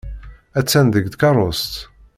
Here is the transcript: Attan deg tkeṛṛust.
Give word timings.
Attan 0.59 0.87
deg 0.93 1.05
tkeṛṛust. 1.09 1.73